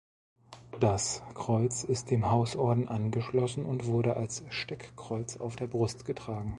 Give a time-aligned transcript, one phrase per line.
[0.79, 6.49] Das Kreuz ist dem Hausorden angeschlossen und wurde als Steckkreuz auf der Brust getragen.